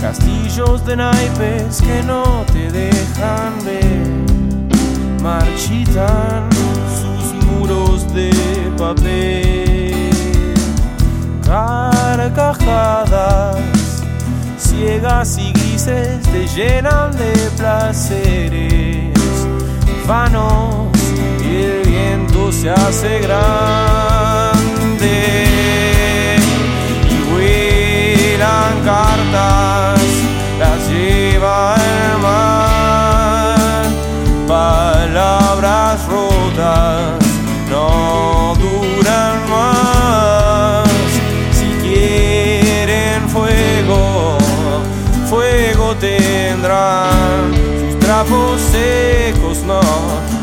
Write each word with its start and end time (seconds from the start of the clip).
Castillos 0.00 0.84
de 0.86 0.96
naipes 0.96 1.80
que 1.82 2.02
no 2.02 2.44
te 2.52 2.70
dejan 2.70 3.52
ver, 3.64 4.06
marchitan 5.22 6.48
sus 7.00 7.34
muros 7.44 8.12
de 8.14 8.30
papel. 8.78 10.10
Carcajadas 11.44 12.88
ciegas 14.56 15.38
y 15.38 15.52
grises 15.52 16.22
te 16.22 16.46
llenan 16.46 17.10
de 17.16 17.32
placeres 17.56 19.18
vanos 20.06 20.88
y 21.42 21.56
el 21.56 21.82
viento 21.86 22.50
se 22.50 22.70
hace 22.70 23.20
grande. 23.20 23.87
Sus 48.26 48.72
trapos 48.72 50.37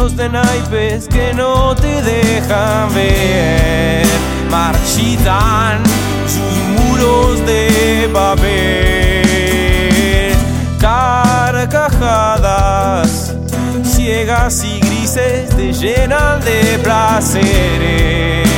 castillos 0.00 0.16
de 0.16 0.28
naipes 0.28 1.08
que 1.08 1.34
no 1.34 1.74
te 1.74 2.02
dejan 2.02 2.94
ver. 2.94 4.06
Marchitan 4.50 5.82
sus 6.26 6.58
muros 6.76 7.44
de 7.46 8.08
papel. 8.12 9.22
Carcajadas 10.80 12.00
ciegas 13.84 14.64
y 14.64 14.80
grises 14.80 15.50
te 15.50 15.72
llenan 15.72 16.40
de 16.40 16.78
placeres. 16.82 18.48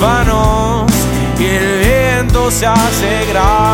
Vanos 0.00 0.90
y 1.38 1.44
el 1.44 1.80
viento 1.80 2.50
se 2.50 2.66
hace 2.66 3.26
grande 3.30 3.73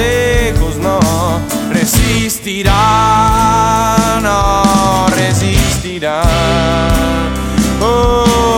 consejos 0.00 0.76
no 0.78 0.98
resistirá, 1.72 2.72
no 4.22 5.06
resistirá. 5.14 6.22
Oh. 7.82 8.49